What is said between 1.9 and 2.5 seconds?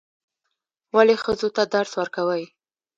ورکوئ؟